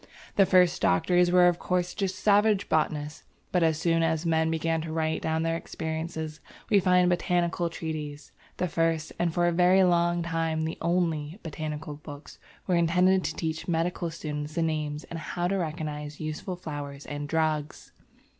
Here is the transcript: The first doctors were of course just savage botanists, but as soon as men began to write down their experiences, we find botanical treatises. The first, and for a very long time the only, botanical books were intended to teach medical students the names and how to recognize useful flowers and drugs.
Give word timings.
The 0.35 0.47
first 0.47 0.81
doctors 0.81 1.29
were 1.29 1.47
of 1.47 1.59
course 1.59 1.93
just 1.93 2.15
savage 2.17 2.67
botanists, 2.67 3.21
but 3.51 3.61
as 3.61 3.77
soon 3.77 4.01
as 4.01 4.25
men 4.25 4.49
began 4.49 4.81
to 4.81 4.91
write 4.91 5.21
down 5.21 5.43
their 5.43 5.55
experiences, 5.55 6.39
we 6.71 6.79
find 6.79 7.07
botanical 7.07 7.69
treatises. 7.69 8.31
The 8.57 8.67
first, 8.67 9.13
and 9.19 9.31
for 9.31 9.45
a 9.45 9.51
very 9.51 9.83
long 9.83 10.23
time 10.23 10.63
the 10.65 10.79
only, 10.81 11.37
botanical 11.43 11.97
books 11.97 12.39
were 12.65 12.73
intended 12.73 13.23
to 13.25 13.35
teach 13.35 13.67
medical 13.67 14.09
students 14.09 14.55
the 14.55 14.63
names 14.63 15.03
and 15.03 15.19
how 15.19 15.47
to 15.47 15.57
recognize 15.59 16.19
useful 16.19 16.55
flowers 16.55 17.05
and 17.05 17.27
drugs. 17.29 17.91